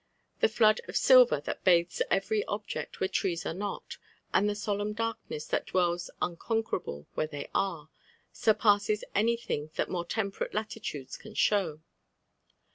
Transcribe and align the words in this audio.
The 0.39 0.49
flood 0.49 0.81
of 0.87 0.95
silver 0.97 1.39
that 1.41 1.63
bathes 1.63 2.01
every 2.09 2.43
object 2.45 2.99
where 2.99 3.07
trees 3.07 3.45
are 3.45 3.53
not, 3.53 3.99
and 4.33 4.49
the 4.49 4.55
solemn 4.55 4.93
darkness 4.93 5.45
that 5.45 5.67
dwells 5.67 6.09
unconquerable 6.19 7.05
where 7.13 7.27
they 7.27 7.51
are, 7.53 7.87
surpasses 8.33 9.03
anything 9.13 9.69
that 9.75 9.91
more 9.91 10.05
temperate 10.05 10.55
latitudes 10.55 11.17
can 11.17 11.35
fiihow. 11.35 11.81